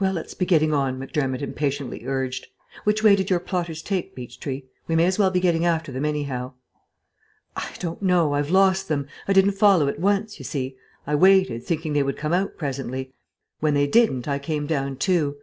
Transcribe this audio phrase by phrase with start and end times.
[0.00, 2.48] "Well, let's be getting on," Macdermott impatiently urged.
[2.82, 4.64] "Which way did your plotters take, Beechtree?
[4.88, 6.54] We may as well be getting after them, anyhow."
[7.54, 8.32] "I don't know.
[8.34, 9.06] I've lost them.
[9.28, 13.14] I didn't follow at once, you see; I waited, thinking they would come out presently.
[13.60, 15.38] When they didn't, I came down too.